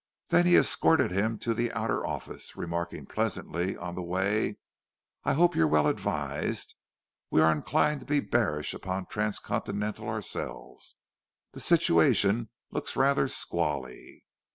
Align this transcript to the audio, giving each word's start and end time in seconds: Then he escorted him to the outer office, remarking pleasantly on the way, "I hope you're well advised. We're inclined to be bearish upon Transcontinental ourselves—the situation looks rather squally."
Then 0.29 0.47
he 0.47 0.55
escorted 0.55 1.11
him 1.11 1.37
to 1.37 1.53
the 1.53 1.71
outer 1.73 2.03
office, 2.03 2.55
remarking 2.57 3.05
pleasantly 3.05 3.77
on 3.77 3.93
the 3.93 4.01
way, 4.01 4.57
"I 5.25 5.33
hope 5.33 5.55
you're 5.55 5.67
well 5.67 5.85
advised. 5.85 6.73
We're 7.29 7.51
inclined 7.51 7.99
to 7.99 8.07
be 8.07 8.19
bearish 8.19 8.73
upon 8.73 9.05
Transcontinental 9.05 10.09
ourselves—the 10.09 11.59
situation 11.59 12.49
looks 12.71 12.95
rather 12.95 13.27
squally." 13.27 14.23